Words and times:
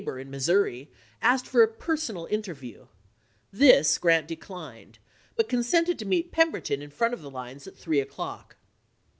bor 0.03 0.17
in 0.17 0.31
Missouri, 0.31 0.89
asked 1.21 1.45
for 1.45 1.61
a 1.61 1.67
personal 1.67 2.25
interview; 2.31 2.87
this 3.53 3.99
Grant 3.99 4.27
declined, 4.27 4.97
but 5.35 5.47
consented 5.47 5.99
to 5.99 6.05
meet 6.05 6.31
Pem 6.31 6.49
berton 6.51 6.81
in 6.81 6.89
front 6.89 7.13
of 7.13 7.21
the 7.21 7.29
lines 7.29 7.67
at 7.67 7.77
three 7.77 7.99
o'clock. 7.99 8.55